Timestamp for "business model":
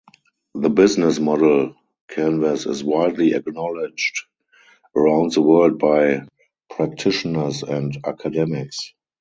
0.71-1.75